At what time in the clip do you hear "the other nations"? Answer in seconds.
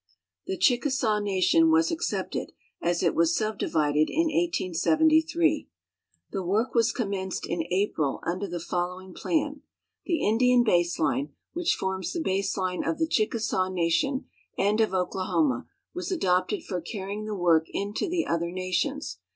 18.09-19.19